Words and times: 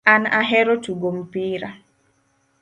An 0.13 0.23
ahero 0.39 0.73
tugo 0.85 1.07
mpira 1.19 1.69